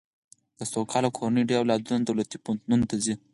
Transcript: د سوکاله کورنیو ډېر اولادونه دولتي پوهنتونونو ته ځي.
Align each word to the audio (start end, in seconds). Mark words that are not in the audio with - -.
د 0.57 0.59
سوکاله 0.71 1.09
کورنیو 1.17 1.47
ډېر 1.49 1.59
اولادونه 1.61 1.99
دولتي 2.03 2.37
پوهنتونونو 2.43 2.85
ته 2.89 2.95
ځي. 3.03 3.15